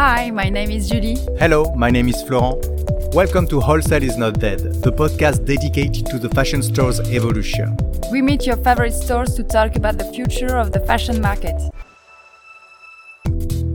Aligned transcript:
Hi, 0.00 0.30
my 0.30 0.48
name 0.48 0.70
is 0.70 0.88
Julie. 0.88 1.18
Hello, 1.38 1.74
my 1.74 1.90
name 1.90 2.08
is 2.08 2.22
Florent. 2.22 2.64
Welcome 3.12 3.46
to 3.48 3.60
Wholesale 3.60 4.02
is 4.02 4.16
Not 4.16 4.40
Dead, 4.40 4.60
the 4.82 4.90
podcast 4.90 5.44
dedicated 5.44 6.06
to 6.06 6.18
the 6.18 6.30
fashion 6.30 6.62
store's 6.62 7.00
evolution. 7.00 7.76
We 8.10 8.22
meet 8.22 8.46
your 8.46 8.56
favorite 8.56 8.94
stores 8.94 9.34
to 9.34 9.42
talk 9.42 9.76
about 9.76 9.98
the 9.98 10.10
future 10.10 10.56
of 10.56 10.72
the 10.72 10.80
fashion 10.80 11.20
market. 11.20 11.60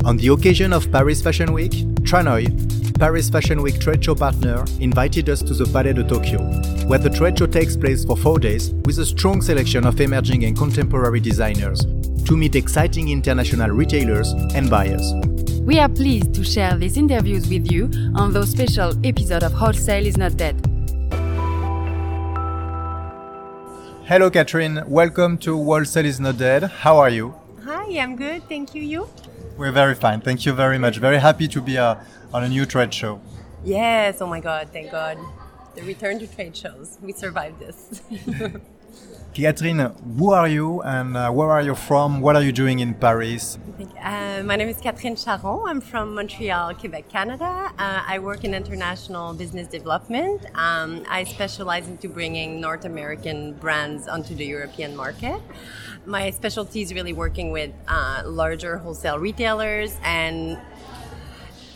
On 0.04 0.18
the 0.18 0.30
occasion 0.30 0.74
of 0.74 0.92
Paris 0.92 1.22
Fashion 1.22 1.54
Week, 1.54 1.74
Tranoï, 2.02 2.98
Paris 2.98 3.30
Fashion 3.30 3.62
Week 3.62 3.80
trade 3.80 4.04
show 4.04 4.16
partner, 4.16 4.66
invited 4.80 5.30
us 5.30 5.44
to 5.44 5.54
the 5.54 5.66
Palais 5.66 5.94
de 5.94 6.04
Tokyo, 6.04 6.40
where 6.88 6.98
the 6.98 7.12
trade 7.12 7.38
show 7.38 7.46
takes 7.46 7.78
place 7.78 8.04
for 8.04 8.18
four 8.18 8.40
days 8.40 8.72
with 8.86 8.98
a 8.98 9.06
strong 9.06 9.44
selection 9.44 9.86
of 9.86 10.02
emerging 10.02 10.46
and 10.46 10.58
contemporary 10.58 11.20
designers 11.20 11.86
to 12.26 12.36
meet 12.36 12.56
exciting 12.56 13.10
international 13.10 13.70
retailers 13.70 14.32
and 14.56 14.72
buyers. 14.72 15.14
We 15.66 15.80
are 15.80 15.90
pleased 15.90 16.36
to 16.36 16.44
share 16.44 16.78
these 16.78 16.96
interviews 16.96 17.50
with 17.50 17.72
you 17.72 17.90
on 18.14 18.32
those 18.32 18.52
special 18.52 18.94
episode 19.04 19.42
of 19.42 19.52
Wholesale 19.52 20.06
is 20.06 20.16
Not 20.16 20.38
Dead. 20.38 20.56
Hello, 24.06 24.30
Catherine. 24.30 24.84
Welcome 24.86 25.40
to 25.40 25.58
Wholesale 25.58 26.06
is 26.06 26.20
Not 26.20 26.38
Dead. 26.38 26.66
How 26.66 26.98
are 26.98 27.10
you? 27.10 27.34
Hi, 27.64 27.98
I'm 27.98 28.16
good. 28.16 28.44
Thank 28.48 28.76
you. 28.76 28.84
You? 28.84 29.10
We're 29.58 29.72
very 29.72 29.96
fine. 29.96 30.22
Thank 30.22 30.46
you 30.46 30.54
very 30.54 30.78
much. 30.78 30.98
Very 31.00 31.18
happy 31.18 31.48
to 31.48 31.62
be 31.62 31.80
uh, 31.80 31.96
on 32.32 32.44
a 32.44 32.48
new 32.48 32.68
trade 32.68 32.94
show. 32.94 33.20
Yes. 33.64 34.22
Oh 34.22 34.28
my 34.28 34.42
God. 34.42 34.70
Thank 34.72 34.92
God. 34.92 35.18
The 35.76 35.84
return 35.84 36.20
to 36.20 36.28
trade 36.28 36.56
shows. 36.56 36.98
We 37.02 37.12
survived 37.12 37.60
this. 37.60 38.02
Catherine, 39.34 39.92
who 40.18 40.32
are 40.32 40.48
you 40.48 40.82
and 40.84 41.18
uh, 41.18 41.30
where 41.30 41.52
are 41.52 41.62
you 41.62 41.76
from? 41.76 42.22
What 42.22 42.38
are 42.38 42.42
you 42.42 42.54
doing 42.54 42.80
in 42.80 42.94
Paris? 42.94 43.60
Uh, 44.02 44.42
my 44.46 44.56
name 44.56 44.70
is 44.70 44.78
Catherine 44.78 45.18
Charon. 45.18 45.64
I'm 45.68 45.82
from 45.82 46.16
Montreal, 46.16 46.76
Quebec, 46.76 47.10
Canada. 47.10 47.70
Uh, 47.78 48.04
I 48.08 48.20
work 48.20 48.46
in 48.46 48.54
international 48.54 49.34
business 49.34 49.68
development. 49.68 50.46
Um, 50.56 51.04
I 51.10 51.26
specialize 51.26 51.90
into 51.90 52.08
bringing 52.08 52.62
North 52.62 52.86
American 52.86 53.56
brands 53.56 54.08
onto 54.08 54.34
the 54.34 54.46
European 54.46 54.96
market. 54.96 55.42
My 56.06 56.30
specialty 56.30 56.82
is 56.82 56.94
really 56.94 57.12
working 57.12 57.52
with 57.52 57.74
uh, 57.90 58.24
larger 58.26 58.78
wholesale 58.78 59.20
retailers 59.20 59.98
and 60.02 60.58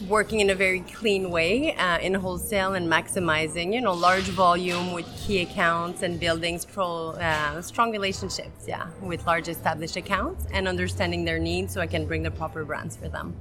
working 0.07 0.39
in 0.39 0.49
a 0.49 0.55
very 0.55 0.79
clean 0.81 1.29
way 1.29 1.75
uh, 1.75 1.99
in 1.99 2.13
wholesale 2.13 2.73
and 2.73 2.89
maximizing, 2.89 3.73
you 3.73 3.81
know, 3.81 3.93
large 3.93 4.29
volume 4.29 4.93
with 4.93 5.05
key 5.17 5.41
accounts 5.41 6.03
and 6.03 6.19
building 6.19 6.57
strong, 6.57 7.15
uh, 7.15 7.61
strong 7.61 7.91
relationships, 7.91 8.65
yeah, 8.67 8.87
with 9.01 9.25
large 9.25 9.47
established 9.49 9.97
accounts 9.97 10.45
and 10.53 10.67
understanding 10.67 11.25
their 11.25 11.39
needs 11.39 11.73
so 11.73 11.81
I 11.81 11.87
can 11.87 12.05
bring 12.05 12.23
the 12.23 12.31
proper 12.31 12.63
brands 12.63 12.95
for 12.95 13.09
them. 13.09 13.35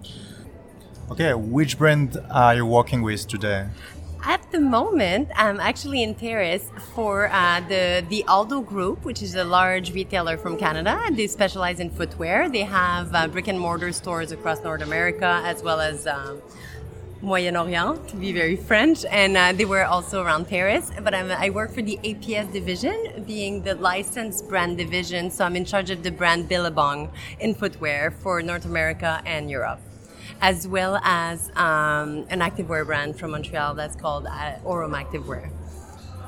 Okay, 1.11 1.33
which 1.33 1.79
brand 1.79 2.19
are 2.31 2.56
you 2.56 2.67
working 2.67 3.03
with 3.03 3.27
today? 3.27 3.69
At 4.29 4.53
the 4.53 4.61
moment, 4.61 5.31
I'm 5.37 5.59
actually 5.59 6.03
in 6.03 6.15
Paris 6.15 6.71
for 6.95 7.31
uh, 7.33 7.62
the 7.67 8.05
the 8.11 8.25
Aldo 8.29 8.61
Group, 8.61 9.07
which 9.07 9.23
is 9.23 9.35
a 9.35 9.43
large 9.43 9.95
retailer 9.95 10.37
from 10.37 10.59
Canada. 10.59 11.01
They 11.11 11.27
specialize 11.27 11.81
in 11.81 11.89
footwear. 11.89 12.51
They 12.51 12.65
have 12.65 13.15
uh, 13.15 13.27
brick 13.29 13.48
and 13.48 13.59
mortar 13.59 13.91
stores 13.91 14.31
across 14.31 14.62
North 14.62 14.83
America 14.83 15.41
as 15.47 15.62
well 15.62 15.81
as. 15.81 16.07
Um, 16.07 16.43
Moyen-Orient, 17.20 18.07
to 18.11 18.17
be 18.17 18.31
very 18.31 18.55
French, 18.55 19.05
and 19.11 19.37
uh, 19.37 19.53
they 19.53 19.65
were 19.65 19.85
also 19.85 20.23
around 20.23 20.47
Paris. 20.47 20.92
But 21.03 21.15
I'm, 21.15 21.33
i 21.33 21.51
work 21.51 21.73
for 21.75 21.83
the 21.83 21.98
APS 22.05 22.53
division, 22.53 23.25
being 23.27 23.61
the 23.63 23.75
licensed 23.75 24.48
brand 24.48 24.79
division. 24.79 25.29
So 25.29 25.45
I'm 25.45 25.57
in 25.57 25.65
charge 25.65 25.91
of 25.91 26.05
the 26.05 26.13
brand 26.13 26.48
Billabong 26.48 27.11
in 27.41 27.57
footwear 27.57 28.13
for 28.13 28.41
North 28.41 28.67
America 28.67 29.20
and 29.27 29.51
Europe 29.51 29.81
as 30.41 30.67
well 30.69 31.01
as 31.03 31.51
um, 31.57 32.27
an 32.31 32.41
activewear 32.41 32.84
brand 32.87 33.19
from 33.19 33.33
Montreal 33.33 33.75
that's 33.75 33.97
called 33.97 34.27
uh, 34.27 34.57
Orum 34.65 34.95
Activewear. 34.95 35.51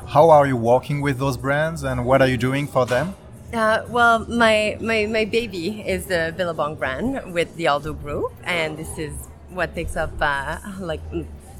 How 0.08 0.30
are 0.30 0.47
you 0.47 0.56
working 0.56 1.00
with 1.00 1.19
those 1.19 1.36
brands 1.36 1.84
and 1.84 2.04
what 2.04 2.20
are 2.20 2.28
you 2.28 2.36
doing 2.36 2.66
for 2.66 2.86
them? 2.86 3.14
Uh, 3.52 3.84
well, 3.88 4.20
my, 4.26 4.76
my, 4.80 5.06
my 5.06 5.24
baby 5.24 5.80
is 5.86 6.06
the 6.06 6.32
Billabong 6.36 6.76
brand 6.76 7.32
with 7.32 7.56
the 7.56 7.66
Aldo 7.66 7.94
Group, 7.94 8.32
and 8.44 8.76
this 8.76 8.97
is 8.97 9.12
what 9.48 9.74
takes 9.74 9.97
up 9.97 10.12
uh, 10.20 10.58
like 10.78 11.00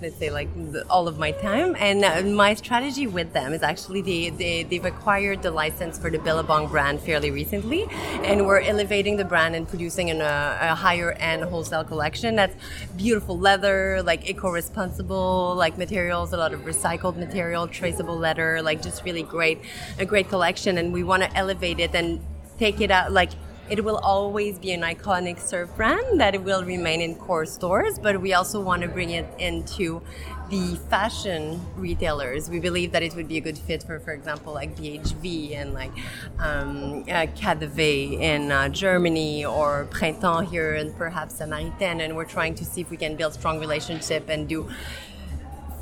let's 0.01 0.17
say 0.17 0.31
like 0.31 0.49
all 0.89 1.09
of 1.09 1.19
my 1.19 1.31
time. 1.33 1.77
And 1.79 2.05
uh, 2.05 2.23
my 2.23 2.55
strategy 2.55 3.07
with 3.07 3.33
them 3.33 3.53
is 3.53 3.63
actually 3.63 4.03
they, 4.03 4.31
they, 4.31 4.63
they've 4.63 4.85
acquired 4.85 5.43
the 5.43 5.51
license 5.51 5.99
for 5.99 6.11
the 6.11 6.19
billabong 6.19 6.69
brand 6.69 7.01
fairly 7.01 7.31
recently. 7.31 7.87
And 8.25 8.47
we're 8.47 8.61
elevating 8.61 9.17
the 9.17 9.25
brand 9.25 9.55
and 9.55 9.69
producing 9.69 10.09
in 10.09 10.21
a, 10.21 10.59
a 10.61 10.75
higher 10.75 11.13
end 11.13 11.45
wholesale 11.45 11.85
collection 11.85 12.37
that's 12.37 12.55
beautiful 12.97 13.39
leather 13.39 14.03
like 14.03 14.29
eco-responsible 14.29 15.55
like 15.57 15.77
materials 15.77 16.33
a 16.33 16.37
lot 16.37 16.53
of 16.53 16.61
recycled 16.61 17.17
material 17.17 17.67
traceable 17.67 18.17
leather 18.17 18.63
like 18.63 18.83
just 18.83 19.05
really 19.05 19.23
great 19.23 19.61
a 19.99 20.05
great 20.05 20.29
collection. 20.29 20.79
And 20.79 20.93
we 20.93 21.03
want 21.03 21.23
to 21.23 21.37
elevate 21.37 21.81
it 21.81 21.95
and 21.95 22.21
take 22.59 22.81
it 22.81 22.91
out 22.91 23.13
like 23.13 23.31
it 23.71 23.85
will 23.85 23.99
always 23.99 24.59
be 24.59 24.73
an 24.73 24.83
iconic 24.83 25.39
surf 25.39 25.75
brand 25.77 26.21
that 26.21 26.43
will 26.43 26.65
remain 26.65 27.01
in 27.01 27.15
core 27.15 27.47
stores, 27.47 27.99
but 27.99 28.21
we 28.21 28.35
also 28.35 28.61
want 28.61 28.83
to 28.83 28.89
bring 28.89 29.11
it 29.11 29.27
into 29.39 30.03
the 30.51 30.75
fashion 30.91 31.61
retailers. 31.77 32.51
We 32.51 32.59
believe 32.59 32.91
that 32.91 33.05
it 33.05 33.15
would 33.15 33.29
be 33.29 33.37
a 33.37 33.41
good 33.41 33.57
fit 33.57 33.85
for, 33.85 34.01
for 34.01 34.13
example, 34.13 34.53
like 34.53 34.77
BHV 34.77 35.57
and 35.57 35.73
like 35.73 35.93
um, 36.41 37.05
uh, 37.09 37.27
in 37.39 38.51
uh, 38.51 38.69
Germany 38.71 39.45
or 39.45 39.87
Printemps 39.91 40.51
here 40.51 40.75
and 40.75 40.97
perhaps 40.97 41.39
Samaritaine. 41.39 42.01
And 42.05 42.17
we're 42.17 42.25
trying 42.25 42.57
to 42.57 42.65
see 42.65 42.81
if 42.81 42.91
we 42.91 42.97
can 42.97 43.15
build 43.15 43.35
strong 43.35 43.61
relationship 43.61 44.29
and 44.29 44.49
do 44.49 44.69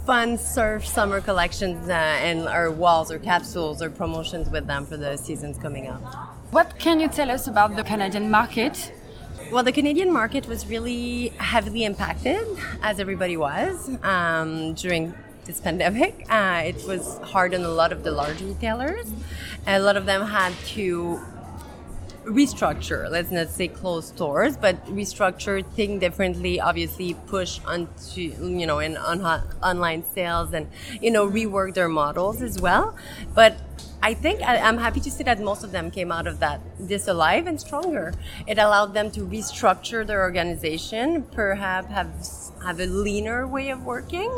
fun 0.05 0.37
surf 0.37 0.87
summer 0.87 1.23
collections 1.23 1.89
uh, 1.89 1.93
and 1.93 2.47
our 2.49 2.71
walls 2.71 3.11
or 3.11 3.19
capsules 3.19 3.81
or 3.81 3.89
promotions 3.89 4.51
with 4.51 4.67
them 4.67 4.85
for 4.85 4.99
the 4.99 5.17
seasons 5.17 5.59
coming 5.59 5.87
up. 5.87 6.38
What 6.51 6.79
can 6.79 6.99
you 6.99 7.09
tell 7.09 7.31
us 7.31 7.47
about 7.47 7.77
the 7.77 7.85
Canadian 7.85 8.31
market? 8.31 8.91
Well, 9.53 9.63
the 9.63 9.71
Canadian 9.71 10.11
market 10.11 10.49
was 10.49 10.67
really 10.67 11.29
heavily 11.37 11.85
impacted, 11.85 12.47
as 12.83 12.99
everybody 12.99 13.37
was, 13.37 13.91
um, 14.03 14.73
during 14.73 15.13
this 15.45 15.61
pandemic. 15.61 16.25
Uh, 16.31 16.63
it 16.65 16.87
was 16.87 17.19
hard 17.19 17.55
on 17.55 17.65
a 17.65 17.69
lot 17.69 17.93
of 17.93 18.03
the 18.03 18.13
large 18.13 18.41
retailers. 18.41 19.07
A 19.67 19.79
lot 19.79 19.99
of 19.99 20.07
them 20.07 20.27
had 20.27 20.55
to 20.69 21.21
restructure 22.29 23.11
let's 23.11 23.31
not 23.31 23.49
say 23.49 23.69
close 23.69 24.09
stores 24.09 24.57
but 24.57 24.85
restructure 24.87 25.65
think 25.75 26.01
differently 26.01 26.61
obviously 26.61 27.15
push 27.27 27.61
onto 27.67 28.21
you 28.21 28.67
know 28.67 28.79
in 28.79 28.97
on 28.97 29.21
online 29.63 30.05
sales 30.05 30.53
and 30.53 30.69
you 31.01 31.11
know 31.11 31.29
rework 31.29 31.75
their 31.75 31.89
models 31.89 32.43
as 32.43 32.61
well 32.61 32.97
but 33.35 33.57
I 34.01 34.15
think 34.15 34.43
I, 34.43 34.57
am 34.57 34.79
happy 34.79 35.01
to 35.01 35.11
see 35.11 35.25
that 35.25 35.41
most 35.41 35.65
of 35.65 35.73
them 35.73 35.91
came 35.91 36.13
out 36.13 36.29
of 36.29 36.39
that 36.39 36.61
this 36.79 37.09
alive 37.09 37.49
and 37.49 37.61
stronger. 37.61 38.15
It 38.47 38.57
allowed 38.59 38.95
them 38.95 39.11
to 39.13 39.21
restructure 39.21 40.07
their 40.07 40.23
organization, 40.23 41.23
perhaps 41.33 41.89
have 41.89 42.09
have 42.63 42.79
a 42.79 42.87
leaner 42.87 43.47
way 43.47 43.71
of 43.71 43.85
working, 43.85 44.31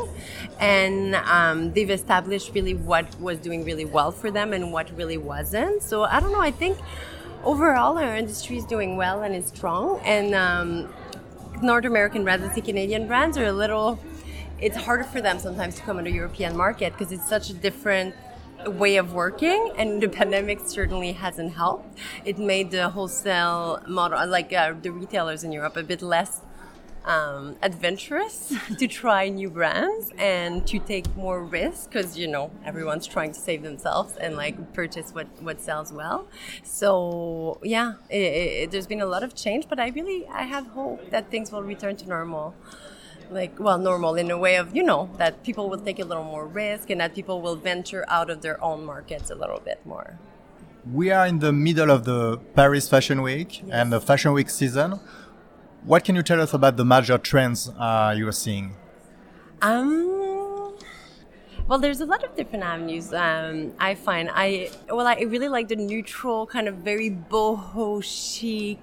and 0.59 1.15
um, 1.15 1.73
they've 1.73 1.91
established 1.91 2.53
really 2.55 2.73
what 2.73 3.19
was 3.19 3.37
doing 3.37 3.63
really 3.63 3.85
well 3.85 4.11
for 4.11 4.31
them 4.31 4.51
and 4.53 4.73
what 4.73 4.89
really 4.97 5.17
wasn't. 5.17 5.83
So 5.83 6.03
I 6.03 6.19
don't 6.19 6.31
know. 6.31 6.41
I 6.41 6.51
think 6.51 6.79
overall 7.43 7.97
our 7.97 8.15
industry 8.15 8.57
is 8.57 8.65
doing 8.65 8.95
well 8.95 9.23
and 9.23 9.35
is 9.35 9.47
strong, 9.47 9.99
and 10.03 10.33
um, 10.35 10.93
North 11.61 11.85
American 11.85 12.23
brands, 12.23 12.45
and 12.45 12.65
Canadian 12.65 13.07
brands 13.07 13.37
are 13.37 13.45
a 13.45 13.51
little. 13.51 13.99
It's 14.59 14.77
harder 14.77 15.03
for 15.03 15.21
them 15.21 15.39
sometimes 15.39 15.75
to 15.75 15.81
come 15.81 15.97
into 15.97 16.11
European 16.11 16.55
market 16.55 16.93
because 16.93 17.11
it's 17.11 17.27
such 17.27 17.49
a 17.49 17.53
different 17.53 18.13
way 18.67 18.97
of 18.97 19.13
working, 19.13 19.73
and 19.77 20.01
the 20.01 20.09
pandemic 20.19 20.59
certainly 20.65 21.13
hasn't 21.13 21.53
helped. 21.53 21.97
It 22.25 22.37
made 22.37 22.71
the 22.71 22.89
wholesale 22.89 23.81
model, 23.87 24.27
like 24.27 24.53
uh, 24.53 24.73
the 24.81 24.91
retailers 24.91 25.43
in 25.43 25.51
Europe, 25.51 25.77
a 25.77 25.83
bit 25.83 26.01
less 26.01 26.41
um, 27.05 27.55
adventurous 27.61 28.53
to 28.77 28.87
try 28.87 29.29
new 29.29 29.49
brands 29.49 30.11
and 30.17 30.65
to 30.67 30.79
take 30.79 31.15
more 31.15 31.43
risk 31.43 31.91
because 31.91 32.17
you 32.17 32.27
know 32.27 32.51
everyone's 32.63 33.07
trying 33.07 33.31
to 33.31 33.39
save 33.39 33.63
themselves 33.63 34.15
and 34.17 34.35
like 34.35 34.73
purchase 34.73 35.11
what 35.11 35.27
what 35.41 35.59
sells 35.59 35.91
well. 35.91 36.27
So 36.63 37.59
yeah, 37.63 37.93
it, 38.09 38.15
it, 38.15 38.71
there's 38.71 38.87
been 38.87 39.01
a 39.01 39.05
lot 39.05 39.23
of 39.23 39.35
change, 39.35 39.67
but 39.67 39.79
I 39.79 39.89
really 39.89 40.27
I 40.27 40.43
have 40.43 40.67
hope 40.67 41.09
that 41.09 41.31
things 41.31 41.51
will 41.51 41.63
return 41.63 41.95
to 41.97 42.07
normal 42.07 42.55
like 43.31 43.59
well 43.59 43.77
normal 43.77 44.15
in 44.15 44.29
a 44.29 44.37
way 44.37 44.57
of 44.57 44.75
you 44.75 44.83
know 44.83 45.09
that 45.17 45.41
people 45.43 45.69
will 45.69 45.79
take 45.79 45.99
a 45.99 46.03
little 46.03 46.23
more 46.23 46.45
risk 46.45 46.89
and 46.89 46.99
that 46.99 47.15
people 47.15 47.41
will 47.41 47.55
venture 47.55 48.03
out 48.07 48.29
of 48.29 48.41
their 48.41 48.61
own 48.61 48.83
markets 48.83 49.31
a 49.31 49.35
little 49.35 49.59
bit 49.59 49.79
more 49.85 50.19
we 50.91 51.11
are 51.11 51.25
in 51.25 51.39
the 51.39 51.53
middle 51.53 51.89
of 51.89 52.03
the 52.03 52.37
paris 52.55 52.89
fashion 52.89 53.21
week 53.21 53.59
yes. 53.59 53.69
and 53.71 53.91
the 53.91 54.01
fashion 54.01 54.33
week 54.33 54.49
season 54.49 54.99
what 55.83 56.03
can 56.03 56.15
you 56.15 56.23
tell 56.23 56.41
us 56.41 56.53
about 56.53 56.77
the 56.77 56.85
major 56.85 57.17
trends 57.17 57.69
uh, 57.69 58.13
you 58.15 58.27
are 58.27 58.31
seeing? 58.31 58.75
Um 59.61 60.75
well 61.67 61.79
there's 61.79 62.01
a 62.01 62.05
lot 62.05 62.23
of 62.23 62.35
different 62.35 62.63
avenues. 62.63 63.13
Um, 63.13 63.73
i 63.79 63.95
find 63.95 64.29
i 64.33 64.69
well 64.89 65.07
i 65.07 65.21
really 65.21 65.47
like 65.47 65.67
the 65.67 65.75
neutral 65.75 66.47
kind 66.47 66.67
of 66.67 66.75
very 66.77 67.09
boho 67.09 68.03
chic 68.03 68.79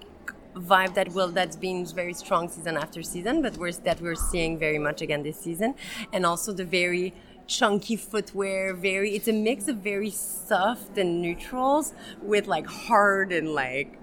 vibe 0.54 0.94
that 0.94 1.08
will 1.12 1.28
that's 1.28 1.56
been 1.56 1.84
very 1.86 2.14
strong 2.14 2.48
season 2.48 2.76
after 2.76 3.02
season, 3.02 3.42
but 3.42 3.56
we're 3.56 3.72
that 3.72 4.00
we're 4.00 4.14
seeing 4.14 4.58
very 4.58 4.78
much 4.78 5.02
again 5.02 5.22
this 5.22 5.38
season, 5.38 5.74
and 6.12 6.24
also 6.24 6.52
the 6.52 6.64
very 6.64 7.14
chunky 7.46 7.96
footwear 7.96 8.74
very 8.74 9.16
it's 9.16 9.26
a 9.26 9.32
mix 9.32 9.68
of 9.68 9.76
very 9.76 10.10
soft 10.10 10.98
and 10.98 11.22
neutrals 11.22 11.94
with 12.20 12.46
like 12.46 12.66
hard 12.66 13.32
and 13.32 13.54
like 13.54 13.98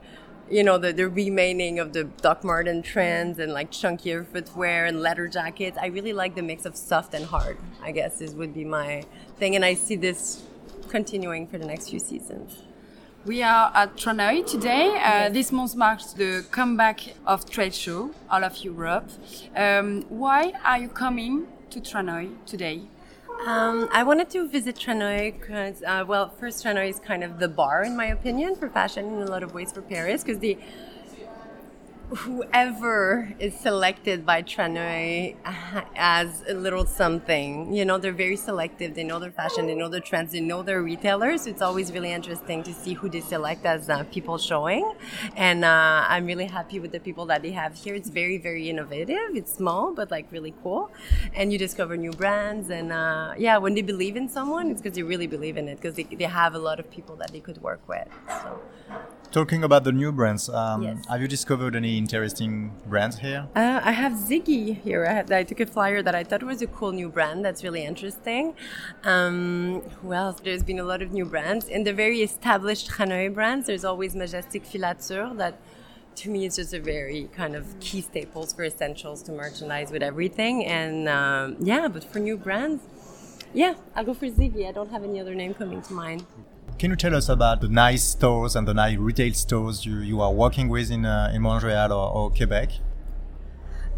you 0.49 0.63
know 0.63 0.77
the, 0.77 0.93
the 0.93 1.09
remaining 1.09 1.79
of 1.79 1.93
the 1.93 2.03
Doc 2.03 2.43
Marten 2.43 2.81
trends 2.81 3.39
and 3.39 3.51
like 3.51 3.71
chunkier 3.71 4.25
footwear 4.25 4.85
and 4.85 5.01
leather 5.01 5.27
jackets. 5.27 5.77
I 5.81 5.87
really 5.87 6.13
like 6.13 6.35
the 6.35 6.43
mix 6.43 6.65
of 6.65 6.75
soft 6.75 7.13
and 7.13 7.25
hard. 7.25 7.57
I 7.81 7.91
guess 7.91 8.21
is 8.21 8.35
would 8.35 8.53
be 8.53 8.63
my 8.63 9.03
thing, 9.37 9.55
and 9.55 9.65
I 9.65 9.73
see 9.73 9.95
this 9.95 10.43
continuing 10.89 11.47
for 11.47 11.57
the 11.57 11.65
next 11.65 11.89
few 11.89 11.99
seasons. 11.99 12.63
We 13.25 13.41
are 13.41 13.71
at 13.73 13.95
Tranoï 13.95 14.45
today. 14.45 14.89
Uh, 14.89 14.93
yes. 14.93 15.33
This 15.33 15.51
month 15.51 15.75
marks 15.75 16.13
the 16.13 16.45
comeback 16.51 17.15
of 17.25 17.49
trade 17.49 17.73
show 17.73 18.11
all 18.29 18.43
of 18.43 18.63
Europe. 18.63 19.09
Um, 19.55 20.03
why 20.09 20.53
are 20.63 20.77
you 20.77 20.89
coming 20.89 21.47
to 21.71 21.79
Tranoï 21.81 22.29
today? 22.45 22.83
Um, 23.43 23.89
I 23.91 24.01
wanted 24.03 24.29
to 24.31 24.47
visit 24.47 24.75
Tranoï 24.75 25.39
because, 25.39 25.83
uh, 25.83 26.03
well, 26.07 26.29
first 26.29 26.63
Tranoï 26.63 26.89
is 26.89 26.99
kind 26.99 27.23
of 27.23 27.37
the 27.37 27.47
bar, 27.47 27.83
in 27.83 27.95
my 27.95 28.07
opinion, 28.07 28.55
for 28.55 28.69
fashion 28.69 29.05
in 29.05 29.21
a 29.21 29.29
lot 29.29 29.43
of 29.43 29.53
ways 29.53 29.71
for 29.71 29.81
Paris 29.81 30.23
because 30.23 30.39
the 30.39 30.57
whoever 32.09 33.33
is 33.39 33.57
selected 33.59 34.25
by 34.25 34.43
Tranoï 34.43 35.35
as 35.95 36.43
a 36.47 36.53
little 36.53 36.85
something. 36.85 37.73
You 37.73 37.85
know, 37.85 37.97
they're 37.97 38.11
very 38.11 38.35
selective. 38.35 38.93
They 38.95 39.03
know 39.03 39.19
their 39.19 39.31
fashion, 39.31 39.67
they 39.67 39.75
know 39.75 39.89
their 39.89 40.01
trends, 40.01 40.31
they 40.31 40.39
know 40.39 40.61
their 40.61 40.81
retailers. 40.81 41.47
It's 41.47 41.61
always 41.61 41.91
really 41.91 42.11
interesting 42.11 42.63
to 42.63 42.73
see 42.73 42.93
who 42.93 43.09
they 43.09 43.21
select 43.21 43.65
as 43.65 43.89
uh, 43.89 44.03
people 44.11 44.37
showing. 44.37 44.93
And 45.35 45.65
uh, 45.65 46.05
I'm 46.07 46.25
really 46.25 46.45
happy 46.45 46.79
with 46.79 46.91
the 46.91 46.99
people 46.99 47.25
that 47.27 47.41
they 47.41 47.51
have 47.51 47.75
here. 47.75 47.95
It's 47.95 48.09
very, 48.09 48.37
very 48.37 48.69
innovative. 48.69 49.35
It's 49.35 49.53
small, 49.53 49.93
but 49.93 50.11
like 50.11 50.31
really 50.31 50.53
cool. 50.63 50.91
And 51.33 51.51
you 51.51 51.57
discover 51.57 51.97
new 51.97 52.11
brands. 52.11 52.69
And 52.69 52.91
uh, 52.91 53.33
yeah, 53.37 53.57
when 53.57 53.73
they 53.73 53.81
believe 53.81 54.15
in 54.15 54.29
someone, 54.29 54.69
it's 54.69 54.81
because 54.81 54.95
they 54.95 55.03
really 55.03 55.27
believe 55.27 55.57
in 55.57 55.67
it 55.67 55.75
because 55.77 55.95
they, 55.95 56.03
they 56.03 56.25
have 56.25 56.53
a 56.53 56.59
lot 56.59 56.79
of 56.79 56.89
people 56.91 57.15
that 57.17 57.31
they 57.31 57.39
could 57.39 57.61
work 57.61 57.81
with. 57.87 58.07
So. 58.27 58.61
Talking 59.35 59.65
about 59.65 59.83
the 59.83 59.91
new 59.91 60.13
brands, 60.13 60.47
um, 60.47 60.81
yes. 60.81 61.05
have 61.09 61.21
you 61.21 61.27
discovered 61.27 61.75
any 61.75 61.97
interesting 61.97 62.71
brands 62.85 63.19
here? 63.19 63.49
Uh, 63.53 63.81
I 63.83 63.91
have 63.91 64.13
Ziggy 64.13 64.81
here. 64.81 65.05
I, 65.05 65.39
I, 65.39 65.43
took 65.43 65.59
a 65.59 65.65
flyer 65.65 66.01
that 66.03 66.15
I 66.15 66.23
thought 66.23 66.41
was 66.41 66.61
a 66.61 66.67
cool 66.67 66.93
new 66.93 67.09
brand 67.09 67.43
that's 67.43 67.61
really 67.61 67.83
interesting. 67.83 68.55
Um, 69.03 69.81
who 70.01 70.13
else? 70.13 70.39
There's 70.39 70.63
been 70.63 70.79
a 70.79 70.85
lot 70.85 71.01
of 71.01 71.11
new 71.11 71.25
brands. 71.25 71.67
In 71.67 71.83
the 71.83 71.91
very 71.91 72.21
established 72.21 72.89
Tranoï 72.91 73.33
brands, 73.33 73.67
there's 73.67 73.83
always 73.83 74.15
Majestic 74.15 74.63
Filature 74.63 75.29
that 75.33 75.59
to 76.15 76.29
me 76.29 76.45
is 76.45 76.55
just 76.55 76.73
a 76.73 76.79
very 76.79 77.27
kind 77.35 77.57
of 77.57 77.77
key 77.81 77.99
staples 77.99 78.53
for 78.53 78.63
essentials 78.63 79.21
to 79.23 79.33
merchandise 79.33 79.91
with 79.91 80.01
everything. 80.01 80.65
And 80.65 81.09
um, 81.09 81.57
yeah, 81.59 81.89
but 81.89 82.05
for 82.05 82.19
new 82.19 82.37
brands, 82.37 82.83
yeah, 83.53 83.73
I'll 83.97 84.05
go 84.05 84.13
for 84.13 84.27
Ziggy. 84.27 84.65
I 84.65 84.71
don't 84.71 84.91
have 84.91 85.03
any 85.03 85.19
other 85.19 85.35
name 85.35 85.53
coming 85.53 85.81
to 85.81 85.91
mind. 85.91 86.25
Can 86.77 86.89
you 86.89 86.97
tell 86.97 87.15
us 87.15 87.29
about 87.29 87.61
the 87.61 87.69
nice 87.69 88.03
stores 88.03 88.53
and 88.55 88.67
the 88.67 88.73
nice 88.73 88.97
retail 88.97 89.33
stores 89.33 89.85
you, 89.85 89.99
you 89.99 90.19
are 90.19 90.33
working 90.33 90.67
with 90.67 90.91
in, 90.91 91.05
uh, 91.05 91.31
in 91.33 91.41
Montreal 91.41 91.93
or, 91.93 92.11
or 92.11 92.29
Quebec? 92.31 92.69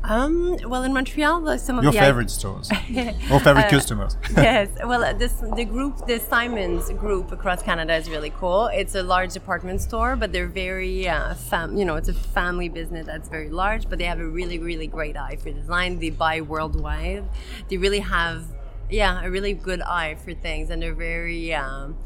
Um, 0.04 0.58
well, 0.64 0.84
in 0.84 0.94
Montreal, 0.94 1.58
some 1.58 1.80
of 1.80 1.84
your 1.84 1.92
favorite 1.92 2.30
stores 2.30 2.70
or 3.32 3.40
favorite 3.40 3.66
uh, 3.66 3.70
customers. 3.70 4.16
yes, 4.38 4.70
well, 4.86 5.04
uh, 5.04 5.12
this 5.14 5.34
the 5.56 5.66
group, 5.66 6.06
the 6.06 6.20
Simons 6.20 6.90
group 6.92 7.32
across 7.32 7.64
Canada 7.64 7.96
is 7.96 8.08
really 8.10 8.30
cool. 8.30 8.68
It's 8.68 8.94
a 8.94 9.02
large 9.02 9.34
department 9.34 9.82
store, 9.82 10.16
but 10.16 10.32
they're 10.32 10.48
very, 10.48 11.10
uh, 11.10 11.34
fam- 11.34 11.78
you 11.78 11.84
know, 11.84 11.96
it's 11.96 12.10
a 12.10 12.14
family 12.14 12.70
business 12.70 13.08
that's 13.08 13.28
very 13.28 13.50
large, 13.50 13.90
but 13.90 13.98
they 13.98 14.06
have 14.06 14.20
a 14.20 14.28
really, 14.28 14.60
really 14.60 14.88
great 14.88 15.18
eye 15.18 15.36
for 15.36 15.52
design. 15.52 15.98
They 15.98 16.12
buy 16.12 16.42
worldwide. 16.42 17.26
They 17.70 17.78
really 17.78 18.00
have, 18.00 18.46
yeah, 18.92 19.26
a 19.26 19.32
really 19.32 19.54
good 19.54 19.82
eye 19.82 20.16
for 20.24 20.36
things, 20.36 20.70
and 20.70 20.80
they're 20.80 20.94
very. 20.94 21.56
Um, 21.56 21.98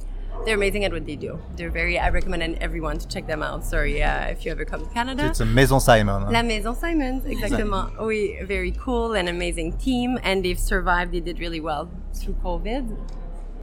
they're 0.46 0.56
amazing 0.56 0.86
at 0.86 0.92
what 0.92 1.06
they 1.06 1.16
do. 1.16 1.40
They're 1.56 1.70
very. 1.70 2.00
I 2.00 2.10
recommend 2.10 2.58
everyone 2.60 2.98
to 3.00 3.08
check 3.08 3.28
them 3.28 3.44
out. 3.44 3.64
Sorry, 3.64 3.98
yeah, 3.98 4.26
if 4.26 4.46
you 4.46 4.52
ever 4.52 4.66
come 4.66 4.86
to 4.86 4.94
Canada. 4.94 5.28
It's 5.28 5.40
a 5.40 5.46
Maison 5.46 5.80
Simon. 5.80 6.32
La 6.32 6.42
Maison 6.42 6.76
Simons, 6.76 7.24
exactement. 7.26 7.98
oui, 8.00 8.42
very 8.44 8.72
cool 8.72 9.14
and 9.14 9.30
amazing 9.30 9.74
team, 9.78 10.18
and 10.24 10.44
they've 10.44 10.60
survived. 10.60 11.12
They 11.14 11.20
did 11.20 11.40
really 11.40 11.60
well 11.60 11.90
through 12.14 12.36
COVID. 12.44 12.98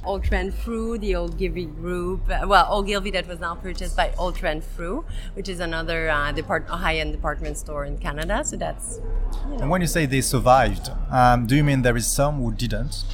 Holt 0.04 0.30
Renfrew, 0.30 0.96
the 0.98 1.16
Ogilvy 1.16 1.66
group. 1.66 2.30
Uh, 2.30 2.46
well, 2.46 2.72
Ogilvy 2.72 3.10
that 3.10 3.26
was 3.26 3.40
now 3.40 3.54
purchased 3.56 3.96
by 3.96 4.08
Holt 4.16 4.40
Renfrew, 4.40 5.04
which 5.34 5.48
is 5.48 5.60
another 5.60 6.08
uh, 6.08 6.32
depart- 6.32 6.68
high-end 6.68 7.12
department 7.12 7.58
store 7.58 7.84
in 7.84 7.98
Canada. 7.98 8.44
So 8.44 8.56
that's. 8.56 9.00
You 9.44 9.56
know. 9.56 9.58
And 9.62 9.70
when 9.70 9.80
you 9.80 9.86
say 9.86 10.06
they 10.06 10.20
survived, 10.20 10.90
um, 11.10 11.46
do 11.46 11.56
you 11.56 11.64
mean 11.64 11.82
there 11.82 11.96
is 11.96 12.06
some 12.06 12.36
who 12.40 12.52
didn't? 12.52 13.04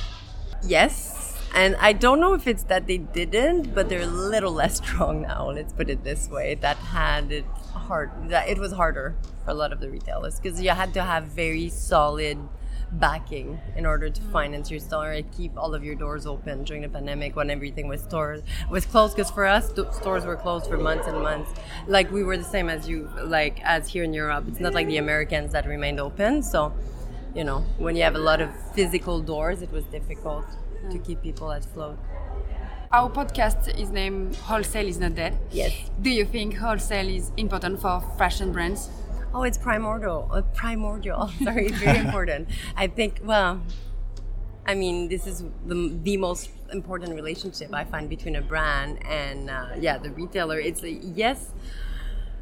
Yes, 0.67 1.24
and 1.55 1.77
I 1.77 1.93
don't 1.93 2.21
know 2.21 2.35
if 2.35 2.47
it's 2.47 2.65
that 2.65 2.87
they 2.87 2.99
didn't, 2.99 3.75
but 3.75 3.89
they're 3.89 4.03
a 4.03 4.07
little 4.07 4.53
less 4.63 4.77
strong 4.77 5.23
now. 5.23 5.51
Let's 5.51 5.73
put 5.73 5.89
it 5.89 6.03
this 6.03 6.29
way. 6.29 6.57
That 6.57 6.77
had 6.77 7.31
it 7.31 7.45
hard. 7.73 8.11
That 8.29 8.49
it 8.49 8.59
was 8.59 8.73
harder 8.73 9.15
for 9.45 9.53
a 9.53 9.55
lot 9.55 9.73
of 9.73 9.81
the 9.81 9.89
retailers 9.89 10.41
because 10.41 10.61
you 10.61 10.71
had 10.71 10.93
to 10.95 11.03
have 11.03 11.25
very 11.25 11.69
solid 11.69 12.39
backing 12.93 13.61
in 13.77 13.87
order 13.87 14.09
to 14.09 14.21
mm. 14.21 14.33
finance 14.33 14.71
your 14.71 14.81
store 14.81 15.13
and 15.13 15.33
keep 15.33 15.57
all 15.57 15.75
of 15.75 15.85
your 15.85 15.95
doors 15.95 16.27
open 16.27 16.65
during 16.65 16.83
the 16.83 16.89
pandemic 16.89 17.35
when 17.35 17.51
everything 17.51 17.89
was 17.89 18.01
stores 18.01 18.43
was 18.71 18.87
closed 18.87 19.17
because 19.17 19.31
for 19.31 19.45
us 19.47 19.71
stores 19.93 20.25
were 20.25 20.37
closed 20.37 20.67
for 20.67 20.77
months 20.77 21.07
and 21.09 21.21
months 21.21 21.53
like 21.89 22.11
we 22.13 22.23
were 22.23 22.37
the 22.37 22.45
same 22.45 22.69
as 22.69 22.89
you 22.89 23.11
like 23.25 23.61
as 23.65 23.89
here 23.89 24.05
in 24.05 24.13
europe 24.13 24.45
it's 24.47 24.61
not 24.61 24.75
like 24.75 24.87
the 24.87 24.99
americans 24.99 25.51
that 25.51 25.67
remained 25.67 25.99
open 25.99 26.43
so 26.43 26.73
you 27.35 27.43
know 27.43 27.61
when 27.79 27.97
you 27.97 28.03
have 28.03 28.15
a 28.15 28.19
lot 28.31 28.41
of 28.41 28.51
physical 28.75 29.21
doors 29.21 29.61
it 29.61 29.73
was 29.73 29.85
difficult 29.87 30.47
to 30.91 30.99
keep 30.99 31.23
people 31.23 31.51
at 31.53 31.65
float. 31.65 31.99
Our 32.93 33.11
podcast 33.11 33.77
is 33.77 33.91
named 33.91 34.37
Wholesale 34.37 34.87
is 34.87 34.99
Not 34.99 35.17
Dead. 35.17 35.37
Yes. 35.51 35.73
Do 36.01 36.11
you 36.11 36.25
think 36.25 36.57
wholesale 36.57 37.09
is 37.09 37.33
important 37.37 37.81
for 37.81 38.01
fashion 38.17 38.53
brands? 38.53 38.89
Oh, 39.35 39.43
it's 39.43 39.59
primordial. 39.59 40.31
Uh, 40.33 40.43
primordial. 40.55 41.29
Sorry, 41.43 41.67
it's 41.67 41.79
very 41.79 41.99
important. 41.99 42.49
I 42.77 42.87
think, 42.87 43.21
well, 43.25 43.61
I 44.65 44.77
mean, 44.77 45.09
this 45.09 45.27
is 45.27 45.43
the, 45.67 45.99
the 46.05 46.17
most 46.17 46.51
important 46.73 47.15
relationship 47.17 47.75
I 47.75 47.83
find 47.85 48.09
between 48.09 48.37
a 48.37 48.43
brand 48.43 49.05
and, 49.05 49.51
uh, 49.51 49.71
yeah, 49.79 49.99
the 49.99 50.11
retailer. 50.11 50.61
It's 50.61 50.85
a, 50.85 50.91
yes, 50.91 51.51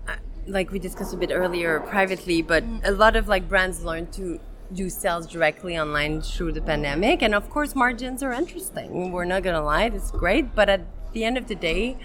uh, 0.07 0.17
like 0.47 0.71
we 0.71 0.79
discussed 0.79 1.15
a 1.15 1.17
bit 1.17 1.31
earlier 1.33 1.81
privately, 1.81 2.43
but 2.43 2.63
mm. 2.63 2.87
a 2.87 2.91
lot 2.91 3.17
of 3.17 3.27
like 3.27 3.49
brands 3.49 3.85
learn 3.85 4.09
to 4.13 4.39
do 4.75 4.91
sales 4.91 5.27
directly 5.27 5.79
online 5.79 6.21
through 6.23 6.53
the 6.53 6.63
pandemic. 6.63 7.23
And 7.23 7.35
of 7.35 7.49
course, 7.51 7.75
margins 7.75 8.23
are 8.23 8.33
interesting. 8.33 9.13
We're 9.13 9.25
not 9.25 9.43
going 9.43 9.57
to 9.57 9.63
lie, 9.63 9.85
it's 9.85 10.11
great. 10.11 10.55
But 10.55 10.69
at 10.69 10.81
the 11.13 11.25
end 11.25 11.39
of 11.39 11.49
the 11.49 11.55
day, 11.55 11.97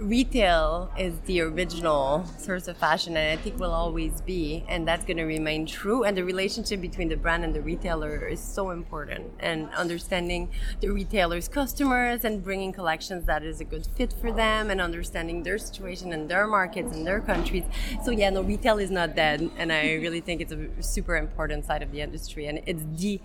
retail 0.00 0.90
is 0.98 1.18
the 1.26 1.42
original 1.42 2.24
source 2.38 2.68
of 2.68 2.76
fashion 2.76 3.16
and 3.16 3.38
I 3.38 3.42
think 3.42 3.60
will 3.60 3.72
always 3.72 4.22
be 4.22 4.64
and 4.66 4.88
that's 4.88 5.04
going 5.04 5.18
to 5.18 5.24
remain 5.24 5.66
true. 5.66 6.04
And 6.04 6.16
the 6.16 6.24
relationship 6.24 6.80
between 6.80 7.08
the 7.08 7.16
brand 7.16 7.44
and 7.44 7.54
the 7.54 7.60
retailer 7.60 8.26
is 8.26 8.40
so 8.40 8.70
important 8.70 9.30
and 9.40 9.68
understanding 9.74 10.50
the 10.80 10.88
retailer's 10.88 11.48
customers 11.48 12.24
and 12.24 12.42
bringing 12.42 12.72
collections 12.72 13.26
that 13.26 13.42
is 13.42 13.60
a 13.60 13.64
good 13.64 13.86
fit 13.94 14.14
for 14.20 14.32
them 14.32 14.70
and 14.70 14.80
understanding 14.80 15.42
their 15.42 15.58
situation 15.58 16.12
and 16.12 16.30
their 16.30 16.46
markets 16.46 16.94
and 16.96 17.06
their 17.06 17.20
countries. 17.20 17.64
So 18.02 18.10
yeah 18.10 18.30
no 18.30 18.42
retail 18.42 18.78
is 18.78 18.90
not 18.90 19.14
dead 19.14 19.50
and 19.58 19.70
I 19.70 19.94
really 20.04 20.20
think 20.20 20.40
it's 20.40 20.52
a 20.52 20.82
super 20.82 21.16
important 21.16 21.66
side 21.66 21.82
of 21.82 21.92
the 21.92 22.00
industry 22.00 22.46
and 22.46 22.62
it's 22.66 22.84
the 22.96 23.20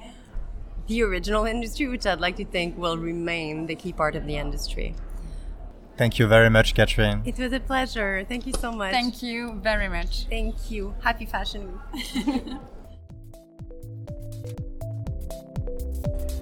the 0.88 1.01
original 1.01 1.46
industry 1.46 1.88
which 1.88 2.05
I'd 2.05 2.20
like 2.20 2.36
to 2.36 2.46
think 2.46 2.77
will 2.77 2.98
remain 2.98 3.65
the 3.65 3.75
key 3.75 3.91
part 3.91 4.15
of 4.15 4.27
the 4.27 4.36
industry 4.36 4.94
Thank 5.98 6.20
you 6.20 6.28
very 6.28 6.50
much, 6.50 6.74
Catherine. 6.75 7.22
It 7.25 7.38
was 7.38 7.54
a 7.54 7.60
pleasure. 7.60 8.25
Thank 8.28 8.46
you 8.46 8.54
so 8.54 8.72
much. 8.72 8.92
Thank 8.92 9.24
you 9.24 9.54
very 9.64 9.88
much. 9.88 10.25
Thank 10.30 10.70
you. 10.70 10.94
Happy 11.02 11.25
Fashion 11.25 11.80
Week. 11.94 12.44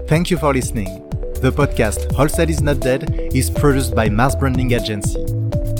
Thank 0.08 0.30
you 0.30 0.36
for 0.36 0.52
listening. 0.52 1.08
The 1.40 1.52
podcast 1.52 2.12
Wholesale 2.12 2.50
is 2.50 2.60
Not 2.62 2.80
Dead 2.80 3.10
is 3.34 3.48
produced 3.48 3.94
by 3.94 4.08
Mars 4.08 4.34
Branding 4.34 4.72
Agency. 4.72 5.18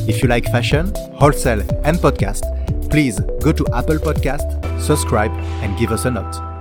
If 0.07 0.23
you 0.23 0.29
like 0.29 0.45
fashion, 0.47 0.93
wholesale, 1.15 1.61
and 1.85 1.99
podcast, 1.99 2.43
please 2.91 3.21
go 3.43 3.53
to 3.53 3.67
Apple 3.75 3.99
Podcast, 3.99 4.81
subscribe, 4.81 5.33
and 5.63 5.77
give 5.79 5.91
us 5.91 6.05
a 6.05 6.11
note. 6.11 6.54